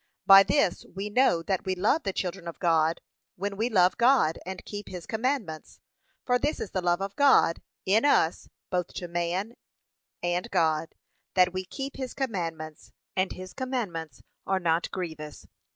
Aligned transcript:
'By 0.25 0.41
this 0.41 0.83
we 0.95 1.11
know 1.11 1.43
that 1.43 1.63
we 1.63 1.75
love 1.75 2.01
the 2.01 2.11
children 2.11 2.47
of 2.47 2.57
God, 2.57 3.01
when 3.35 3.55
we 3.55 3.69
love 3.69 3.99
God, 3.99 4.39
and 4.47 4.65
keep 4.65 4.89
his 4.89 5.05
commandments. 5.05 5.79
For 6.25 6.39
this 6.39 6.59
is 6.59 6.71
the 6.71 6.81
love 6.81 7.03
of 7.03 7.15
God,' 7.15 7.61
in 7.85 8.03
us, 8.03 8.49
both 8.71 8.87
to 8.95 9.01
God 9.07 9.55
and 10.23 10.49
man, 10.51 10.87
'that 11.35 11.53
we 11.53 11.65
keep 11.65 11.97
his 11.97 12.15
commandments: 12.15 12.91
and 13.15 13.33
his 13.33 13.53
commandments 13.53 14.23
are 14.47 14.59
not 14.59 14.89
grievous.' 14.89 15.45